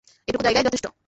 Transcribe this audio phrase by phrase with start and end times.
[0.27, 0.85] এইটুক জায়গায় যথেষ্ট।